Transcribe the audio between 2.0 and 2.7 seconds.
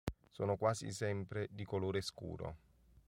scuro.